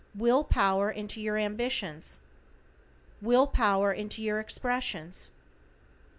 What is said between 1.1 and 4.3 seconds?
your ambitions. Will power into